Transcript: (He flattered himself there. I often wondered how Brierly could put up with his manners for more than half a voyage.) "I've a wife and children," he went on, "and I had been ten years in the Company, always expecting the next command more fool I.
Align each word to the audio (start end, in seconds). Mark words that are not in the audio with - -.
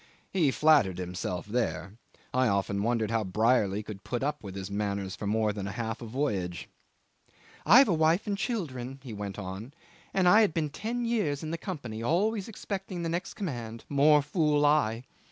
(He 0.33 0.49
flattered 0.49 0.97
himself 0.97 1.45
there. 1.45 1.93
I 2.33 2.47
often 2.47 2.81
wondered 2.81 3.11
how 3.11 3.23
Brierly 3.23 3.83
could 3.83 4.03
put 4.03 4.23
up 4.23 4.43
with 4.43 4.55
his 4.55 4.71
manners 4.71 5.15
for 5.15 5.27
more 5.27 5.53
than 5.53 5.67
half 5.67 6.01
a 6.01 6.07
voyage.) 6.07 6.67
"I've 7.67 7.87
a 7.87 7.93
wife 7.93 8.25
and 8.25 8.35
children," 8.35 8.99
he 9.03 9.13
went 9.13 9.37
on, 9.37 9.75
"and 10.11 10.27
I 10.27 10.41
had 10.41 10.55
been 10.55 10.71
ten 10.71 11.05
years 11.05 11.43
in 11.43 11.51
the 11.51 11.55
Company, 11.59 12.01
always 12.01 12.47
expecting 12.47 13.03
the 13.03 13.09
next 13.09 13.35
command 13.35 13.85
more 13.89 14.23
fool 14.23 14.65
I. 14.65 15.03